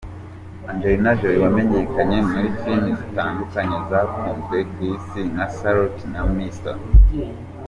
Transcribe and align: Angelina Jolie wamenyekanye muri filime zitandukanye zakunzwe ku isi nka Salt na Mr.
Angelina 0.69 1.09
Jolie 1.19 1.41
wamenyekanye 1.43 2.17
muri 2.29 2.47
filime 2.59 2.91
zitandukanye 3.01 3.77
zakunzwe 3.89 4.57
ku 4.71 4.79
isi 4.93 5.19
nka 5.31 5.47
Salt 5.57 5.95
na 6.13 6.21
Mr. 6.35 6.77